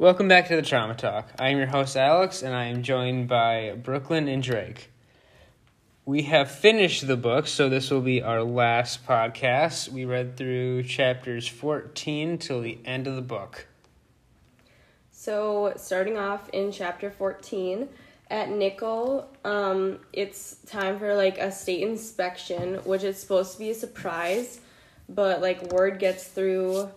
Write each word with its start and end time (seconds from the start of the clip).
Welcome 0.00 0.28
back 0.28 0.46
to 0.46 0.54
the 0.54 0.62
Trauma 0.62 0.94
Talk. 0.94 1.28
I 1.40 1.48
am 1.48 1.58
your 1.58 1.66
host, 1.66 1.96
Alex, 1.96 2.40
and 2.44 2.54
I 2.54 2.66
am 2.66 2.84
joined 2.84 3.26
by 3.26 3.72
Brooklyn 3.82 4.28
and 4.28 4.40
Drake. 4.40 4.92
We 6.04 6.22
have 6.22 6.48
finished 6.48 7.08
the 7.08 7.16
book, 7.16 7.48
so 7.48 7.68
this 7.68 7.90
will 7.90 8.00
be 8.00 8.22
our 8.22 8.44
last 8.44 9.04
podcast. 9.04 9.88
We 9.88 10.04
read 10.04 10.36
through 10.36 10.84
chapters 10.84 11.48
14 11.48 12.38
till 12.38 12.60
the 12.60 12.78
end 12.84 13.08
of 13.08 13.16
the 13.16 13.22
book. 13.22 13.66
So, 15.10 15.72
starting 15.74 16.16
off 16.16 16.48
in 16.50 16.70
chapter 16.70 17.10
14, 17.10 17.88
at 18.30 18.50
Nickel, 18.50 19.28
um, 19.44 19.98
it's 20.12 20.58
time 20.64 21.00
for 21.00 21.16
like 21.16 21.38
a 21.38 21.50
state 21.50 21.82
inspection, 21.82 22.74
which 22.84 23.02
is 23.02 23.18
supposed 23.18 23.54
to 23.54 23.58
be 23.58 23.70
a 23.70 23.74
surprise, 23.74 24.60
but 25.08 25.40
like 25.40 25.72
word 25.72 25.98
gets 25.98 26.22
through 26.22 26.88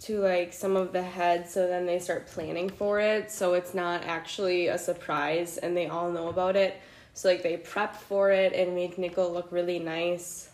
to 0.00 0.20
like 0.20 0.52
some 0.52 0.76
of 0.76 0.92
the 0.92 1.02
heads, 1.02 1.52
so 1.52 1.66
then 1.66 1.86
they 1.86 1.98
start 1.98 2.26
planning 2.26 2.68
for 2.68 3.00
it. 3.00 3.30
So 3.30 3.54
it's 3.54 3.74
not 3.74 4.02
actually 4.04 4.68
a 4.68 4.78
surprise, 4.78 5.58
and 5.58 5.76
they 5.76 5.86
all 5.86 6.10
know 6.10 6.28
about 6.28 6.56
it. 6.56 6.80
So 7.14 7.28
like 7.28 7.42
they 7.42 7.58
prep 7.58 7.94
for 7.94 8.30
it 8.30 8.52
and 8.52 8.74
make 8.74 8.98
Nickel 8.98 9.32
look 9.32 9.52
really 9.52 9.78
nice, 9.78 10.50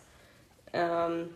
um, 0.73 1.29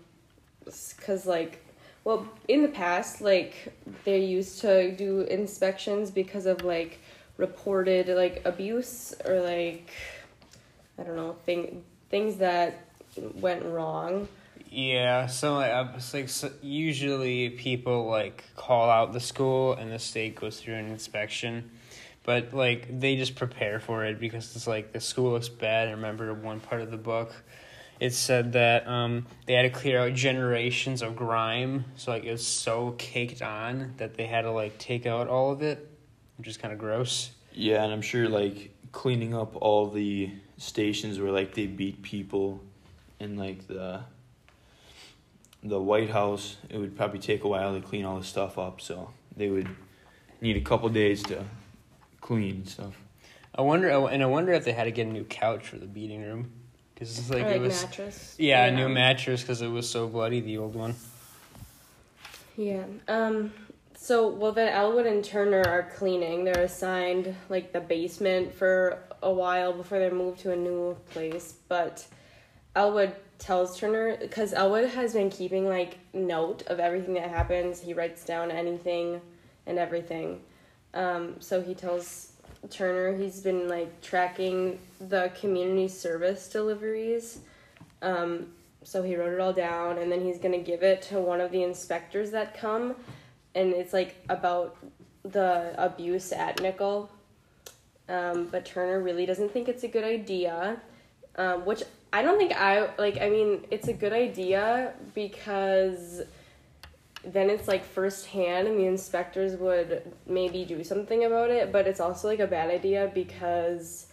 cause 0.99 1.25
like 1.25 1.65
well 2.03 2.27
in 2.47 2.61
the 2.61 2.67
past 2.67 3.21
like 3.21 3.73
they 4.03 4.19
used 4.19 4.61
to 4.61 4.91
do 4.95 5.21
inspections 5.21 6.11
because 6.11 6.45
of 6.45 6.63
like 6.63 6.99
reported 7.37 8.07
like 8.09 8.41
abuse 8.45 9.13
or 9.25 9.39
like 9.41 9.91
I 10.99 11.03
don't 11.03 11.15
know 11.15 11.35
thing 11.45 11.83
things 12.09 12.37
that 12.37 12.85
went 13.35 13.63
wrong. 13.63 14.27
Yeah, 14.71 15.27
so 15.27 15.55
like, 15.55 15.95
it's 15.97 16.13
like 16.13 16.29
so 16.29 16.49
usually 16.61 17.49
people 17.49 18.07
like 18.07 18.45
call 18.55 18.89
out 18.89 19.11
the 19.11 19.19
school 19.19 19.73
and 19.73 19.91
the 19.91 19.99
state 19.99 20.37
goes 20.37 20.61
through 20.61 20.75
an 20.75 20.85
inspection, 20.85 21.69
but 22.23 22.53
like 22.53 23.01
they 23.01 23.17
just 23.17 23.35
prepare 23.35 23.81
for 23.81 24.05
it 24.05 24.17
because 24.17 24.55
it's 24.55 24.67
like 24.67 24.93
the 24.93 25.01
school 25.01 25.33
looks 25.33 25.49
bad. 25.49 25.89
I 25.89 25.91
remember 25.91 26.33
one 26.33 26.61
part 26.61 26.81
of 26.81 26.89
the 26.89 26.97
book, 26.97 27.33
it 27.99 28.13
said 28.13 28.53
that 28.53 28.87
um 28.87 29.27
they 29.45 29.55
had 29.55 29.63
to 29.63 29.69
clear 29.69 29.99
out 29.99 30.13
generations 30.13 31.01
of 31.01 31.17
grime, 31.17 31.83
so 31.97 32.11
like 32.11 32.23
it 32.23 32.31
was 32.31 32.47
so 32.47 32.95
caked 32.97 33.41
on 33.41 33.95
that 33.97 34.13
they 34.13 34.25
had 34.25 34.43
to 34.43 34.51
like 34.51 34.77
take 34.77 35.05
out 35.05 35.27
all 35.27 35.51
of 35.51 35.61
it, 35.61 35.85
which 36.37 36.47
is 36.47 36.55
kind 36.55 36.71
of 36.71 36.79
gross. 36.79 37.31
Yeah, 37.51 37.83
and 37.83 37.91
I'm 37.91 38.01
sure 38.01 38.29
like 38.29 38.73
cleaning 38.93 39.35
up 39.35 39.57
all 39.57 39.89
the 39.89 40.31
stations 40.57 41.19
where 41.19 41.31
like 41.31 41.55
they 41.55 41.67
beat 41.67 42.01
people 42.03 42.63
in 43.19 43.35
like 43.35 43.67
the 43.67 44.05
the 45.63 45.79
White 45.79 46.09
House, 46.09 46.57
it 46.69 46.77
would 46.77 46.95
probably 46.97 47.19
take 47.19 47.43
a 47.43 47.47
while 47.47 47.73
to 47.73 47.81
clean 47.85 48.05
all 48.05 48.17
the 48.17 48.25
stuff 48.25 48.57
up, 48.57 48.81
so 48.81 49.11
they 49.35 49.49
would 49.49 49.67
need 50.41 50.57
a 50.57 50.61
couple 50.61 50.89
days 50.89 51.21
to 51.23 51.43
clean 52.19 52.55
and 52.55 52.69
stuff. 52.69 52.93
I 53.53 53.61
wonder, 53.61 53.89
and 53.89 54.23
I 54.23 54.25
wonder 54.25 54.53
if 54.53 54.63
they 54.65 54.71
had 54.71 54.85
to 54.85 54.91
get 54.91 55.07
a 55.07 55.11
new 55.11 55.23
couch 55.25 55.67
for 55.67 55.77
the 55.77 55.85
beating 55.85 56.23
room, 56.23 56.51
because 56.93 57.17
it's 57.19 57.29
like, 57.29 57.43
Or, 57.43 57.47
like 57.47 57.55
it 57.57 57.61
was 57.61 57.83
mattress. 57.83 58.35
yeah, 58.39 58.65
a 58.65 58.71
new 58.75 58.89
mattress 58.89 59.41
because 59.41 59.61
it 59.61 59.67
was 59.67 59.89
so 59.89 60.07
bloody 60.07 60.39
the 60.39 60.57
old 60.57 60.75
one. 60.75 60.95
Yeah. 62.57 62.83
Um. 63.07 63.53
So 63.95 64.27
well, 64.29 64.51
then 64.51 64.69
Elwood 64.73 65.05
and 65.05 65.23
Turner 65.23 65.63
are 65.67 65.83
cleaning. 65.95 66.43
They're 66.43 66.63
assigned 66.63 67.35
like 67.49 67.71
the 67.71 67.79
basement 67.81 68.53
for 68.53 68.97
a 69.21 69.31
while 69.31 69.73
before 69.73 69.99
they 69.99 70.09
move 70.09 70.37
to 70.39 70.51
a 70.51 70.55
new 70.55 70.97
place. 71.11 71.53
But 71.67 72.05
Elwood 72.75 73.15
tells 73.41 73.77
Turner 73.77 74.17
because 74.17 74.53
Elwood 74.53 74.89
has 74.91 75.13
been 75.13 75.29
keeping 75.29 75.67
like 75.67 75.97
note 76.13 76.61
of 76.67 76.79
everything 76.79 77.15
that 77.15 77.29
happens. 77.29 77.81
He 77.81 77.93
writes 77.93 78.23
down 78.23 78.51
anything 78.51 79.19
and 79.65 79.77
everything. 79.77 80.41
Um. 80.93 81.35
So 81.39 81.61
he 81.61 81.73
tells 81.73 82.33
Turner 82.69 83.17
he's 83.17 83.41
been 83.41 83.67
like 83.67 84.01
tracking 84.01 84.79
the 84.99 85.31
community 85.39 85.87
service 85.87 86.47
deliveries. 86.47 87.39
Um, 88.01 88.47
so 88.83 89.03
he 89.03 89.15
wrote 89.15 89.33
it 89.33 89.39
all 89.39 89.53
down 89.53 89.97
and 89.97 90.11
then 90.11 90.21
he's 90.21 90.37
to 90.39 90.57
give 90.57 90.83
it 90.83 91.01
to 91.03 91.19
one 91.19 91.41
of 91.41 91.51
the 91.51 91.63
inspectors 91.63 92.31
that 92.31 92.57
come 92.57 92.95
and 93.53 93.73
it's 93.73 93.93
like 93.93 94.15
about 94.29 94.77
the 95.23 95.73
abuse 95.77 96.31
at 96.31 96.59
nickel 96.61 97.09
um, 98.09 98.47
but 98.51 98.65
turner 98.65 98.99
really 98.99 99.25
doesn't 99.25 99.51
think 99.51 99.69
it's 99.69 99.83
a 99.83 99.87
good 99.87 100.03
idea 100.03 100.81
um, 101.35 101.63
which 101.65 101.83
i 102.13 102.21
don't 102.21 102.37
think 102.37 102.53
i 102.53 102.89
like 102.97 103.19
i 103.21 103.29
mean 103.29 103.63
it's 103.71 103.87
a 103.87 103.93
good 103.93 104.13
idea 104.13 104.93
because 105.13 106.21
then 107.23 107.49
it's 107.49 107.67
like 107.67 107.85
firsthand 107.85 108.67
and 108.67 108.79
the 108.79 108.85
inspectors 108.85 109.55
would 109.55 110.01
maybe 110.25 110.65
do 110.65 110.83
something 110.83 111.25
about 111.25 111.49
it 111.49 111.71
but 111.71 111.87
it's 111.87 111.99
also 111.99 112.27
like 112.27 112.39
a 112.39 112.47
bad 112.47 112.69
idea 112.69 113.11
because 113.13 114.07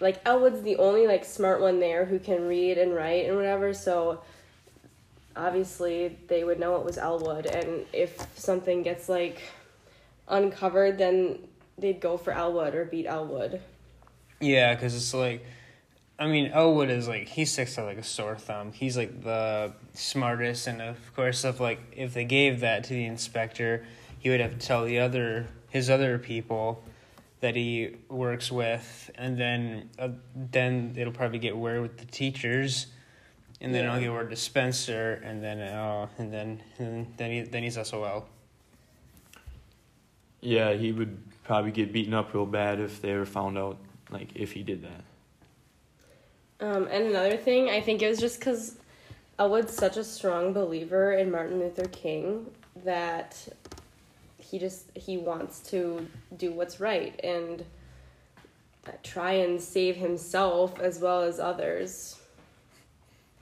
like 0.00 0.20
Elwood's 0.24 0.62
the 0.62 0.76
only 0.76 1.06
like 1.06 1.24
smart 1.24 1.60
one 1.60 1.80
there 1.80 2.04
who 2.04 2.18
can 2.18 2.46
read 2.48 2.78
and 2.78 2.94
write 2.94 3.26
and 3.26 3.36
whatever, 3.36 3.74
so 3.74 4.22
obviously 5.36 6.18
they 6.28 6.44
would 6.44 6.58
know 6.58 6.76
it 6.76 6.84
was 6.84 6.98
Elwood 6.98 7.46
and 7.46 7.86
if 7.92 8.26
something 8.36 8.82
gets 8.82 9.08
like 9.08 9.40
uncovered 10.28 10.98
then 10.98 11.38
they'd 11.78 12.00
go 12.00 12.16
for 12.16 12.32
Elwood 12.32 12.74
or 12.74 12.84
beat 12.84 13.06
Elwood. 13.06 13.60
Yeah, 14.40 14.74
because 14.74 14.94
it's 14.94 15.14
like, 15.14 15.44
I 16.20 16.26
mean, 16.26 16.50
Elwood 16.52 16.90
is 16.90 17.08
like 17.08 17.28
he 17.28 17.46
sticks 17.46 17.76
to 17.76 17.84
like 17.84 17.96
a 17.96 18.02
sore 18.02 18.36
thumb. 18.36 18.72
He's 18.72 18.94
like 18.94 19.24
the 19.24 19.72
smartest, 19.94 20.66
and 20.66 20.82
of 20.82 21.14
course, 21.16 21.44
if 21.46 21.60
like 21.60 21.80
if 21.96 22.12
they 22.12 22.24
gave 22.24 22.60
that 22.60 22.84
to 22.84 22.90
the 22.90 23.06
inspector, 23.06 23.86
he 24.18 24.28
would 24.28 24.40
have 24.40 24.52
to 24.52 24.58
tell 24.58 24.84
the 24.84 24.98
other 24.98 25.46
his 25.70 25.88
other 25.88 26.18
people 26.18 26.84
that 27.40 27.56
he 27.56 27.96
works 28.10 28.52
with, 28.52 29.10
and 29.14 29.38
then 29.40 29.88
uh, 29.98 30.10
then 30.34 30.92
it'll 30.98 31.12
probably 31.14 31.38
get 31.38 31.56
word 31.56 31.80
with 31.80 31.96
the 31.96 32.04
teachers, 32.04 32.88
and 33.62 33.74
then 33.74 33.84
Yeah. 33.84 33.90
it'll 33.92 34.00
get 34.02 34.12
word 34.12 34.28
to 34.28 34.36
Spencer, 34.36 35.22
and 35.24 35.42
then 35.42 35.58
uh, 35.58 36.06
and 36.18 36.30
then 36.30 36.62
and 36.78 37.14
then 37.16 37.30
he 37.30 37.40
then 37.40 37.62
he's 37.62 37.78
SOL. 37.82 38.28
Yeah, 40.42 40.74
he 40.74 40.92
would 40.92 41.16
probably 41.44 41.70
get 41.70 41.94
beaten 41.94 42.12
up 42.12 42.34
real 42.34 42.44
bad 42.44 42.78
if 42.78 43.00
they 43.00 43.10
ever 43.12 43.24
found 43.24 43.56
out 43.56 43.78
like 44.10 44.28
if 44.34 44.52
he 44.52 44.62
did 44.62 44.82
that. 44.82 45.04
Um, 46.60 46.88
and 46.90 47.06
another 47.06 47.36
thing, 47.36 47.70
I 47.70 47.80
think 47.80 48.02
it 48.02 48.08
was 48.08 48.18
just 48.18 48.38
because 48.38 48.76
Elwood's 49.38 49.74
such 49.74 49.96
a 49.96 50.04
strong 50.04 50.52
believer 50.52 51.12
in 51.12 51.30
Martin 51.30 51.58
Luther 51.58 51.88
King 51.88 52.46
that 52.84 53.36
he 54.38 54.58
just 54.58 54.86
he 54.94 55.16
wants 55.16 55.60
to 55.60 56.06
do 56.36 56.52
what's 56.52 56.80
right 56.80 57.18
and 57.24 57.64
uh, 58.86 58.92
try 59.02 59.32
and 59.32 59.60
save 59.60 59.96
himself 59.96 60.78
as 60.80 60.98
well 60.98 61.22
as 61.22 61.38
others. 61.38 62.18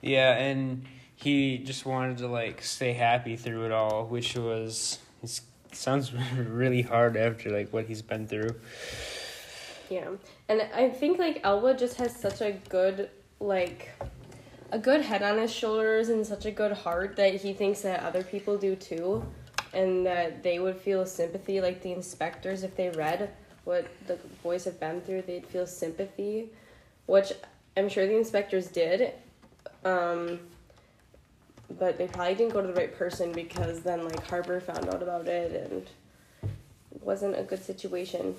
Yeah, 0.00 0.36
and 0.36 0.84
he 1.16 1.58
just 1.58 1.84
wanted 1.84 2.18
to 2.18 2.28
like 2.28 2.62
stay 2.62 2.92
happy 2.92 3.36
through 3.36 3.66
it 3.66 3.72
all, 3.72 4.06
which 4.06 4.36
was 4.36 4.98
it 5.22 5.40
sounds 5.72 6.12
really 6.36 6.82
hard 6.82 7.16
after 7.16 7.50
like 7.50 7.72
what 7.72 7.86
he's 7.86 8.02
been 8.02 8.28
through. 8.28 8.54
Yeah. 9.90 10.10
And 10.48 10.62
I 10.74 10.88
think 10.88 11.18
like 11.18 11.40
Elwood 11.44 11.78
just 11.78 11.96
has 11.96 12.14
such 12.14 12.40
a 12.40 12.52
good 12.68 13.10
like 13.40 13.90
a 14.70 14.78
good 14.78 15.00
head 15.00 15.22
on 15.22 15.38
his 15.38 15.52
shoulders 15.52 16.08
and 16.08 16.26
such 16.26 16.44
a 16.44 16.50
good 16.50 16.72
heart 16.72 17.16
that 17.16 17.34
he 17.34 17.52
thinks 17.52 17.82
that 17.82 18.02
other 18.02 18.22
people 18.22 18.58
do 18.58 18.76
too. 18.76 19.24
And 19.72 20.06
that 20.06 20.42
they 20.42 20.58
would 20.58 20.76
feel 20.76 21.04
sympathy 21.04 21.60
like 21.60 21.82
the 21.82 21.92
inspectors 21.92 22.62
if 22.62 22.74
they 22.76 22.90
read 22.90 23.30
what 23.64 23.86
the 24.06 24.18
boys 24.42 24.64
have 24.64 24.80
been 24.80 25.02
through 25.02 25.20
they'd 25.22 25.46
feel 25.46 25.66
sympathy 25.66 26.48
which 27.04 27.32
i'm 27.76 27.86
sure 27.86 28.06
the 28.06 28.16
inspectors 28.16 28.68
did. 28.68 29.12
Um, 29.84 30.40
but 31.78 31.98
they 31.98 32.06
probably 32.06 32.34
didn't 32.34 32.52
go 32.52 32.62
to 32.62 32.66
the 32.66 32.72
right 32.74 32.94
person 32.96 33.32
because 33.32 33.82
then 33.82 34.04
like 34.04 34.26
Harper 34.26 34.60
found 34.60 34.88
out 34.88 35.02
about 35.02 35.28
it 35.28 35.70
and 35.70 35.82
it 36.42 37.02
wasn't 37.02 37.38
a 37.38 37.42
good 37.42 37.62
situation 37.62 38.34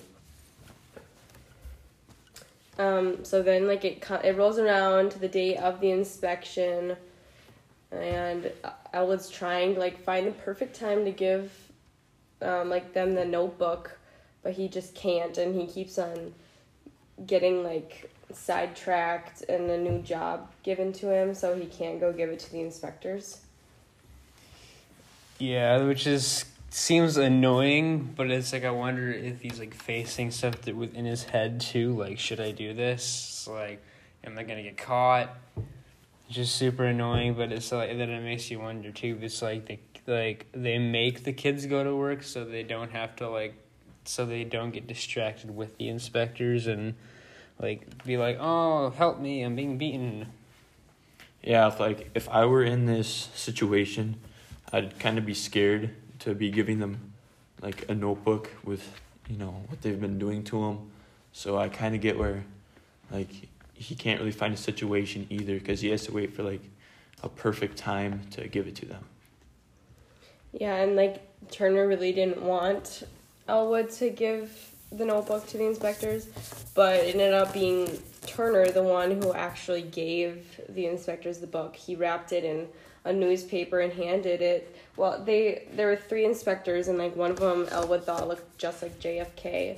um, 2.79 3.25
so 3.25 3.43
then, 3.43 3.67
like 3.67 3.83
it, 3.83 4.03
it 4.23 4.37
rolls 4.37 4.57
around 4.57 5.11
to 5.11 5.19
the 5.19 5.27
date 5.27 5.57
of 5.57 5.81
the 5.81 5.91
inspection, 5.91 6.95
and 7.91 8.51
Elwood's 8.93 9.29
trying 9.29 9.73
to 9.75 9.79
like 9.79 10.01
find 10.01 10.25
the 10.25 10.31
perfect 10.31 10.79
time 10.79 11.03
to 11.03 11.11
give, 11.11 11.51
um, 12.41 12.69
like 12.69 12.93
them 12.93 13.15
the 13.15 13.25
notebook, 13.25 13.99
but 14.43 14.53
he 14.53 14.69
just 14.69 14.95
can't, 14.95 15.37
and 15.37 15.59
he 15.59 15.67
keeps 15.67 15.99
on 15.99 16.33
getting 17.27 17.63
like 17.63 18.09
sidetracked 18.31 19.41
and 19.49 19.69
a 19.69 19.77
new 19.77 20.01
job 20.01 20.49
given 20.63 20.93
to 20.93 21.13
him, 21.13 21.33
so 21.33 21.55
he 21.55 21.65
can't 21.65 21.99
go 21.99 22.13
give 22.13 22.29
it 22.29 22.39
to 22.39 22.51
the 22.51 22.61
inspectors. 22.61 23.41
Yeah, 25.37 25.83
which 25.83 26.07
is 26.07 26.45
seems 26.69 27.17
annoying, 27.17 28.13
but 28.15 28.29
it's 28.31 28.53
like 28.53 28.63
I 28.63 28.71
wonder 28.71 29.11
if 29.11 29.41
he's 29.41 29.59
like 29.59 29.73
facing 29.73 30.31
stuff 30.31 30.61
that 30.61 30.75
within 30.75 31.05
his 31.05 31.23
head 31.23 31.61
too. 31.61 31.95
Like, 31.97 32.19
should 32.19 32.39
I 32.39 32.51
do 32.51 32.73
this? 32.73 33.47
Like, 33.49 33.83
am 34.23 34.37
I 34.37 34.43
gonna 34.43 34.63
get 34.63 34.77
caught? 34.77 35.35
It's 36.27 36.35
just 36.35 36.55
super 36.55 36.85
annoying, 36.85 37.33
but 37.33 37.51
it's 37.51 37.71
like 37.71 37.97
then 37.97 38.09
it 38.09 38.21
makes 38.21 38.51
you 38.51 38.59
wonder 38.59 38.91
too. 38.91 39.17
It's 39.21 39.41
like 39.41 39.65
they 39.65 39.79
like 40.07 40.47
they 40.53 40.77
make 40.77 41.23
the 41.23 41.33
kids 41.33 41.65
go 41.65 41.83
to 41.83 41.95
work 41.95 42.23
so 42.23 42.43
they 42.45 42.63
don't 42.63 42.91
have 42.91 43.15
to 43.17 43.29
like 43.29 43.53
so 44.05 44.25
they 44.25 44.43
don't 44.43 44.71
get 44.71 44.87
distracted 44.87 45.55
with 45.55 45.77
the 45.77 45.87
inspectors 45.87 46.65
and 46.65 46.95
like 47.59 48.03
be 48.05 48.17
like 48.17 48.37
oh 48.39 48.89
help 48.91 49.19
me 49.19 49.43
i'm 49.43 49.55
being 49.55 49.77
beaten 49.77 50.25
Yeah, 51.43 51.67
if, 51.67 51.79
like 51.79 52.09
if 52.15 52.27
I 52.29 52.45
were 52.45 52.63
in 52.63 52.85
this 52.85 53.29
situation, 53.35 54.19
I'd 54.73 54.99
kind 54.99 55.17
of 55.17 55.25
be 55.25 55.33
scared 55.33 55.91
to 56.19 56.35
be 56.35 56.51
giving 56.51 56.79
them 56.79 57.13
like 57.61 57.89
a 57.89 57.95
notebook 57.95 58.49
with 58.63 58.99
you 59.29 59.37
know 59.37 59.63
what 59.67 59.81
they've 59.81 59.99
been 59.99 60.19
doing 60.19 60.43
to 60.45 60.63
him. 60.63 60.91
So 61.31 61.57
I 61.57 61.69
kind 61.69 61.95
of 61.95 62.01
get 62.01 62.17
where 62.17 62.43
like 63.11 63.29
he 63.73 63.95
can't 63.95 64.19
really 64.19 64.31
find 64.31 64.53
a 64.53 64.57
situation 64.57 65.25
either 65.29 65.53
because 65.53 65.81
he 65.81 65.89
has 65.89 66.05
to 66.05 66.11
wait 66.11 66.33
for 66.33 66.43
like 66.43 66.61
a 67.23 67.29
perfect 67.29 67.77
time 67.77 68.21
to 68.31 68.47
give 68.47 68.67
it 68.67 68.75
to 68.77 68.85
them. 68.85 69.03
Yeah, 70.51 70.75
and 70.75 70.95
like 70.95 71.21
Turner 71.51 71.87
really 71.87 72.11
didn't 72.11 72.41
want 72.41 73.03
Elwood 73.47 73.89
to 73.91 74.09
give 74.09 74.71
the 74.91 75.05
notebook 75.05 75.45
to 75.47 75.57
the 75.57 75.65
inspectors, 75.65 76.27
but 76.73 76.95
it 76.95 77.15
ended 77.15 77.33
up 77.33 77.53
being 77.53 77.87
Turner 78.25 78.67
the 78.71 78.83
one 78.83 79.21
who 79.21 79.33
actually 79.33 79.83
gave 79.83 80.59
the 80.69 80.87
inspectors 80.87 81.39
the 81.39 81.47
book. 81.47 81.75
He 81.75 81.95
wrapped 81.95 82.31
it 82.31 82.43
in 82.43 82.67
a 83.05 83.13
newspaper 83.13 83.79
and 83.79 83.93
handed 83.93 84.41
it. 84.41 84.75
Well, 84.95 85.23
they 85.23 85.67
there 85.73 85.87
were 85.87 85.95
three 85.95 86.25
inspectors, 86.25 86.87
and 86.87 86.97
like 86.97 87.15
one 87.15 87.31
of 87.31 87.39
them 87.39 87.67
Elwood 87.71 88.03
thought 88.05 88.27
looked 88.27 88.57
just 88.57 88.81
like 88.81 88.99
JFK, 88.99 89.77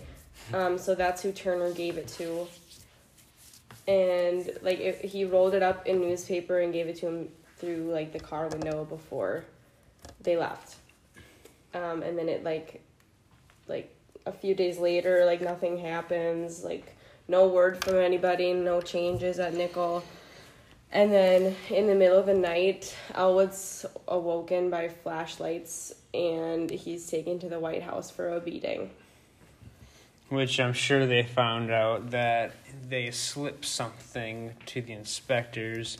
um, 0.53 0.77
so 0.77 0.95
that's 0.95 1.21
who 1.21 1.31
Turner 1.31 1.71
gave 1.71 1.97
it 1.97 2.07
to. 2.19 2.47
And 3.87 4.49
like 4.61 4.79
it, 4.79 5.05
he 5.05 5.25
rolled 5.25 5.53
it 5.53 5.63
up 5.63 5.87
in 5.87 6.01
newspaper 6.01 6.59
and 6.59 6.71
gave 6.73 6.87
it 6.87 6.97
to 6.97 7.07
him 7.07 7.29
through 7.57 7.91
like 7.91 8.13
the 8.13 8.19
car 8.19 8.47
window 8.47 8.85
before 8.85 9.45
they 10.21 10.37
left. 10.37 10.75
Um, 11.73 12.03
and 12.03 12.17
then 12.17 12.27
it 12.29 12.43
like 12.43 12.81
like 13.67 13.93
a 14.25 14.31
few 14.31 14.53
days 14.53 14.77
later, 14.77 15.25
like 15.25 15.41
nothing 15.41 15.77
happens, 15.77 16.63
like 16.63 16.95
no 17.27 17.47
word 17.47 17.83
from 17.83 17.95
anybody, 17.95 18.53
no 18.53 18.81
changes 18.81 19.39
at 19.39 19.53
Nickel. 19.53 20.03
And 20.93 21.11
then 21.11 21.55
in 21.69 21.87
the 21.87 21.95
middle 21.95 22.17
of 22.19 22.25
the 22.25 22.33
night, 22.33 22.95
Elwood's 23.15 23.85
awoken 24.07 24.69
by 24.69 24.89
flashlights 24.89 25.93
and 26.13 26.69
he's 26.69 27.07
taken 27.07 27.39
to 27.39 27.47
the 27.49 27.59
White 27.59 27.81
House 27.83 28.11
for 28.11 28.29
a 28.35 28.39
beating. 28.41 28.89
which 30.29 30.59
i'm 30.59 30.73
sure 30.73 31.05
they 31.05 31.23
found 31.23 31.71
out 31.71 32.11
that 32.11 32.51
they 32.89 33.11
slipped 33.11 33.65
something 33.65 34.53
to 34.65 34.81
the 34.81 34.93
inspectors 34.93 35.97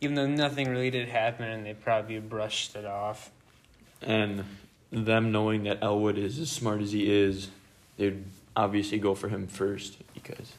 even 0.00 0.14
though 0.16 0.26
nothing 0.26 0.68
really 0.68 0.90
did 0.90 1.08
happen 1.08 1.46
and 1.48 1.64
they 1.66 1.74
probably 1.74 2.18
brushed 2.18 2.74
it 2.76 2.84
off 2.84 3.30
And 4.02 4.44
them 4.90 5.32
knowing 5.32 5.64
that 5.64 5.78
Elwood 5.82 6.18
is 6.18 6.38
as 6.38 6.50
smart 6.50 6.80
as 6.82 6.92
he 6.92 7.10
is, 7.10 7.48
they'd 7.96 8.22
obviously 8.54 8.98
go 8.98 9.14
for 9.14 9.28
him 9.28 9.46
first 9.46 9.96
because 10.14 10.52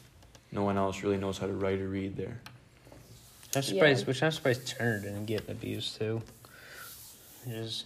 no 0.52 0.62
one 0.64 0.76
else 0.76 1.02
really 1.02 1.16
knows 1.16 1.38
how 1.38 1.46
to 1.46 1.52
write 1.52 1.80
or 1.80 1.88
read 1.88 2.16
there. 2.16 2.40
I'm 3.54 3.62
surprised, 3.62 4.06
which 4.06 4.22
I'm 4.22 4.32
surprised 4.32 4.66
Turner 4.66 5.00
didn't 5.00 5.26
get 5.26 5.48
abused 5.48 5.98
too. 5.98 6.22
It 7.46 7.52
is 7.52 7.84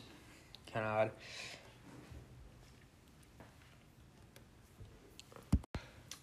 kind 0.73 0.87
of 0.87 0.93
odd. 0.93 1.11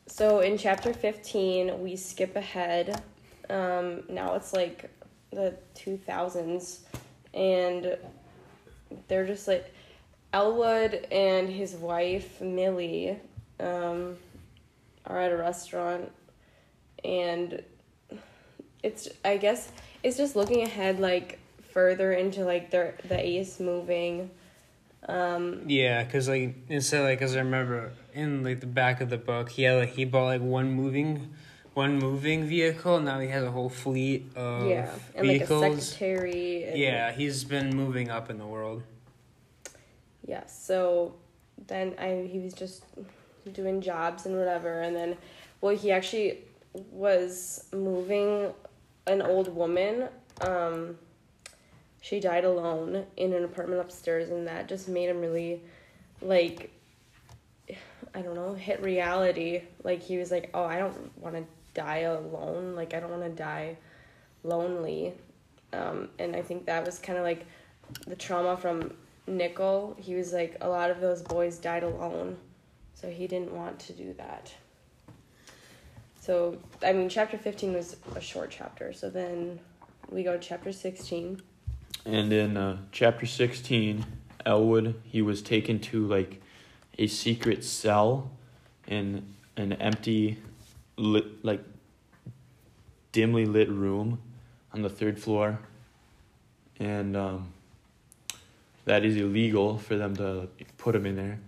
So 0.08 0.40
in 0.40 0.58
chapter 0.58 0.94
15, 0.94 1.80
we 1.82 1.96
skip 1.96 2.36
ahead. 2.36 3.04
Um, 3.50 4.04
now 4.10 4.34
it's 4.34 4.52
like 4.52 4.90
the 5.32 5.56
2000s, 5.76 6.80
and 7.34 7.98
they're 9.08 9.28
just 9.28 9.48
like 9.48 9.74
Elwood 10.34 11.08
and 11.12 11.48
his 11.50 11.76
wife, 11.76 12.42
Millie, 12.42 13.18
um, 13.60 14.18
are 15.06 15.22
at 15.22 15.32
a 15.32 15.38
restaurant, 15.38 16.12
and 17.06 17.64
it's, 18.88 19.10
I 19.24 19.38
guess, 19.38 19.72
it's 20.04 20.18
just 20.18 20.36
looking 20.36 20.64
ahead, 20.64 21.00
like 21.00 21.40
further 21.72 22.14
into 22.14 22.44
like 22.44 22.72
their 22.72 22.96
the 23.08 23.20
ace 23.20 23.60
moving. 23.60 24.32
Um, 25.08 25.64
Yeah, 25.68 26.04
cause 26.06 26.28
like 26.28 26.56
instead, 26.70 27.04
like, 27.04 27.20
cause 27.20 27.36
I 27.36 27.40
remember 27.40 27.92
in 28.14 28.44
like 28.44 28.62
the 28.62 28.68
back 28.68 29.02
of 29.02 29.10
the 29.10 29.18
book, 29.18 29.50
he 29.50 29.64
had 29.64 29.78
like 29.78 29.90
he 29.90 30.06
bought 30.06 30.26
like 30.26 30.42
one 30.42 30.72
moving, 30.72 31.34
one 31.74 32.00
moving 32.00 32.46
vehicle. 32.46 33.00
Now 33.00 33.20
he 33.20 33.28
has 33.28 33.44
a 33.44 33.52
whole 33.52 33.70
fleet 33.70 34.26
of 34.36 34.68
yeah, 34.68 34.90
and 35.16 35.28
like 35.28 35.42
a 35.42 35.46
vehicles. 35.46 35.90
secretary. 35.90 36.64
And, 36.64 36.78
yeah, 36.78 37.12
he's 37.12 37.44
been 37.44 37.76
moving 37.76 38.10
up 38.10 38.30
in 38.30 38.38
the 38.38 38.48
world. 38.48 38.84
Yeah, 40.26 40.46
so 40.48 41.16
then 41.68 41.94
I 42.00 42.28
he 42.32 42.40
was 42.40 42.54
just 42.54 42.84
doing 43.54 43.82
jobs 43.82 44.26
and 44.26 44.36
whatever 44.36 44.82
and 44.82 44.94
then 44.94 45.18
well 45.62 45.74
he 45.76 45.90
actually 45.90 46.40
was 46.92 47.66
moving 47.72 48.54
an 49.08 49.22
old 49.22 49.54
woman 49.54 50.10
um 50.42 50.98
she 52.02 52.20
died 52.20 52.46
alone 52.46 53.06
in 53.16 53.34
an 53.34 53.44
apartment 53.44 53.82
upstairs 53.82 54.30
and 54.30 54.48
that 54.48 54.68
just 54.68 54.88
made 54.88 55.10
him 55.10 55.20
really 55.20 55.62
like 56.22 56.72
I 58.16 58.22
don't 58.22 58.36
know, 58.36 58.54
hit 58.54 58.82
reality. 58.82 59.62
Like 59.84 60.02
he 60.02 60.18
was 60.18 60.32
like, 60.32 60.50
"Oh, 60.54 60.64
I 60.64 60.80
don't 60.80 61.16
want 61.22 61.36
to 61.36 61.44
die 61.76 62.00
alone. 62.00 62.76
Like 62.76 62.94
I 62.94 63.00
don't 63.00 63.12
want 63.12 63.24
to 63.24 63.30
die 63.30 63.78
lonely." 64.44 65.14
Um 65.74 66.10
and 66.18 66.36
I 66.36 66.42
think 66.42 66.66
that 66.66 66.86
was 66.86 66.98
kind 66.98 67.18
of 67.20 67.26
like 67.26 67.46
the 68.08 68.16
trauma 68.16 68.58
from 68.58 68.94
Nickel, 69.28 69.96
he 70.00 70.16
was 70.16 70.32
like, 70.32 70.58
a 70.62 70.70
lot 70.70 70.90
of 70.90 71.02
those 71.02 71.22
boys 71.22 71.58
died 71.58 71.84
alone, 71.84 72.38
so 72.94 73.10
he 73.10 73.28
didn't 73.28 73.54
want 73.54 73.80
to 73.82 73.94
do 73.94 74.14
that. 74.14 74.54
So, 76.28 76.58
I 76.84 76.92
mean, 76.92 77.08
chapter 77.08 77.38
15 77.38 77.72
was 77.72 77.96
a 78.14 78.20
short 78.20 78.52
chapter, 78.52 78.92
so 78.92 79.10
then 79.10 79.62
we 80.10 80.24
go 80.24 80.34
to 80.34 80.38
chapter 80.38 80.74
16. 80.74 81.42
And 82.06 82.34
in 82.34 82.58
uh, 82.58 82.80
chapter 82.92 83.26
16, 83.26 84.06
Elwood, 84.46 84.96
he 85.06 85.22
was 85.22 85.42
taken 85.42 85.80
to 85.80 86.06
like 86.06 86.42
a 87.00 87.08
secret 87.08 87.64
cell 87.64 88.30
in 88.88 89.26
an 89.56 89.72
empty, 89.72 90.38
lit, 90.98 91.46
like 91.46 91.64
dimly 93.14 93.46
lit 93.46 93.70
room 93.70 94.20
on 94.74 94.82
the 94.82 94.90
third 94.90 95.18
floor. 95.18 95.60
And 96.78 97.16
um, 97.16 97.54
that 98.84 99.06
is 99.06 99.16
illegal 99.16 99.78
for 99.78 99.96
them 99.96 100.14
to 100.18 100.50
put 100.78 100.94
him 100.94 101.06
in 101.06 101.16
there. 101.16 101.40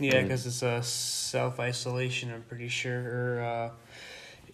Yeah, 0.00 0.22
because 0.22 0.46
it's 0.46 0.62
a 0.62 0.82
self 0.82 1.60
isolation. 1.60 2.32
I'm 2.32 2.42
pretty 2.42 2.68
sure. 2.68 3.00
Or 3.00 3.42
uh, 3.42 3.70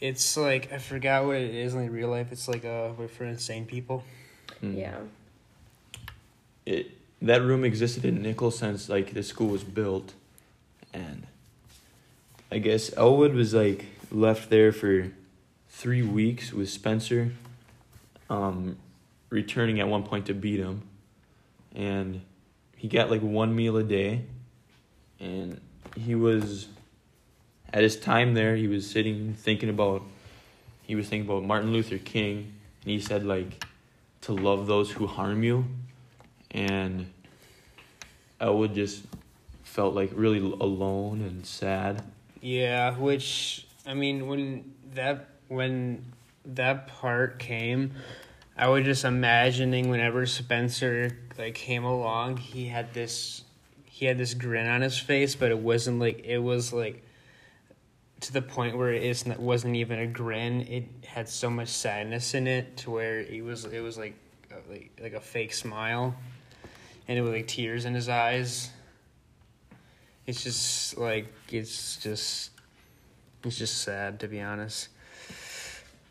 it's 0.00 0.36
like 0.36 0.72
I 0.72 0.78
forgot 0.78 1.24
what 1.24 1.36
it 1.36 1.54
is 1.54 1.74
in 1.74 1.90
real 1.90 2.08
life. 2.08 2.32
It's 2.32 2.48
like 2.48 2.64
a 2.64 2.92
way 2.98 3.06
for 3.06 3.24
insane 3.24 3.64
people. 3.64 4.04
Mm. 4.62 4.76
Yeah. 4.76 4.98
it 6.64 6.90
that 7.22 7.42
room 7.42 7.64
existed 7.64 8.04
in 8.04 8.22
Nickel 8.22 8.50
since 8.50 8.88
like 8.88 9.14
the 9.14 9.22
school 9.22 9.48
was 9.48 9.64
built, 9.64 10.14
and 10.92 11.26
I 12.50 12.58
guess 12.58 12.94
Elwood 12.96 13.34
was 13.34 13.54
like 13.54 13.86
left 14.10 14.50
there 14.50 14.72
for 14.72 15.10
three 15.70 16.02
weeks 16.02 16.52
with 16.52 16.68
Spencer, 16.68 17.32
um, 18.28 18.76
returning 19.30 19.80
at 19.80 19.88
one 19.88 20.02
point 20.02 20.26
to 20.26 20.34
beat 20.34 20.58
him, 20.60 20.82
and 21.74 22.20
he 22.76 22.88
got 22.88 23.10
like 23.10 23.22
one 23.22 23.54
meal 23.54 23.76
a 23.76 23.82
day, 23.84 24.22
and 25.20 25.60
he 25.96 26.14
was 26.14 26.68
at 27.72 27.82
his 27.82 27.96
time 27.96 28.34
there 28.34 28.56
he 28.56 28.68
was 28.68 28.88
sitting 28.88 29.34
thinking 29.34 29.68
about 29.68 30.02
he 30.82 30.94
was 30.94 31.08
thinking 31.08 31.28
about 31.28 31.42
Martin 31.42 31.72
Luther 31.72 31.98
King, 31.98 32.52
and 32.82 32.90
he 32.90 33.00
said 33.00 33.24
like 33.24 33.64
to 34.22 34.32
love 34.32 34.66
those 34.66 34.90
who 34.92 35.06
harm 35.06 35.42
you 35.42 35.64
and 36.50 37.06
Elwood 38.40 38.74
just 38.74 39.04
felt 39.62 39.94
like 39.94 40.10
really 40.14 40.38
alone 40.38 41.20
and 41.20 41.44
sad. 41.44 42.02
Yeah, 42.40 42.96
which 42.96 43.66
I 43.86 43.94
mean, 43.94 44.26
when 44.26 44.72
that 44.94 45.28
when 45.48 46.04
that 46.44 46.88
part 46.88 47.38
came, 47.38 47.92
I 48.56 48.68
was 48.68 48.84
just 48.84 49.04
imagining 49.04 49.88
whenever 49.88 50.26
Spencer 50.26 51.18
like 51.38 51.54
came 51.54 51.84
along, 51.84 52.38
he 52.38 52.66
had 52.66 52.92
this 52.94 53.42
he 53.96 54.04
had 54.04 54.18
this 54.18 54.34
grin 54.34 54.66
on 54.66 54.82
his 54.82 54.98
face, 54.98 55.34
but 55.34 55.50
it 55.50 55.58
wasn't 55.58 55.98
like 55.98 56.22
it 56.22 56.36
was 56.36 56.70
like 56.70 57.02
to 58.20 58.30
the 58.30 58.42
point 58.42 58.76
where 58.76 58.92
it 58.92 59.38
wasn't 59.38 59.74
even 59.74 59.98
a 59.98 60.06
grin. 60.06 60.60
It 60.68 60.84
had 61.06 61.30
so 61.30 61.48
much 61.48 61.68
sadness 61.68 62.34
in 62.34 62.46
it 62.46 62.76
to 62.78 62.90
where 62.90 63.20
it 63.20 63.42
was 63.42 63.64
it 63.64 63.80
was 63.80 63.96
like 63.96 64.12
like 64.68 64.90
like 65.00 65.14
a 65.14 65.20
fake 65.20 65.54
smile, 65.54 66.14
and 67.08 67.18
it 67.18 67.22
was 67.22 67.32
like 67.32 67.48
tears 67.48 67.86
in 67.86 67.94
his 67.94 68.10
eyes. 68.10 68.68
It's 70.26 70.44
just 70.44 70.98
like 70.98 71.32
it's 71.48 71.96
just 71.96 72.50
it's 73.44 73.56
just 73.56 73.80
sad 73.80 74.20
to 74.20 74.28
be 74.28 74.42
honest. 74.42 74.88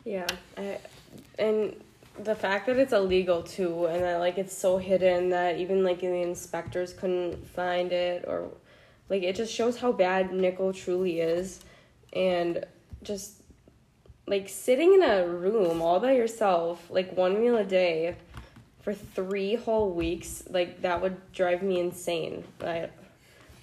Yeah. 0.04 0.26
I, 0.58 0.78
and 1.38 1.76
the 2.22 2.34
fact 2.34 2.66
that 2.66 2.78
it's 2.78 2.92
illegal 2.92 3.42
too, 3.42 3.86
and 3.86 4.02
that 4.02 4.18
like 4.18 4.38
it's 4.38 4.56
so 4.56 4.78
hidden 4.78 5.30
that 5.30 5.58
even 5.58 5.84
like 5.84 6.00
the 6.00 6.12
inspectors 6.12 6.92
couldn't 6.92 7.46
find 7.48 7.92
it, 7.92 8.24
or 8.26 8.48
like 9.08 9.22
it 9.22 9.36
just 9.36 9.52
shows 9.52 9.78
how 9.78 9.92
bad 9.92 10.32
nickel 10.32 10.72
truly 10.72 11.20
is, 11.20 11.60
and 12.12 12.64
just 13.02 13.42
like 14.26 14.48
sitting 14.48 14.94
in 14.94 15.02
a 15.02 15.26
room 15.26 15.80
all 15.80 16.00
by 16.00 16.12
yourself, 16.12 16.84
like 16.90 17.16
one 17.16 17.40
meal 17.40 17.56
a 17.56 17.64
day, 17.64 18.16
for 18.80 18.94
three 18.94 19.56
whole 19.56 19.90
weeks, 19.90 20.44
like 20.48 20.82
that 20.82 21.00
would 21.00 21.32
drive 21.32 21.62
me 21.62 21.80
insane. 21.80 22.44
I, 22.60 22.88